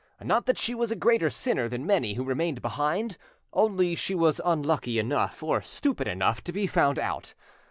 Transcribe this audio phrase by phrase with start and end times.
[0.19, 3.19] Not that she was a greater sinner than many who remained behind,
[3.53, 7.35] only she was unlucky enough or stupid enough to be found out.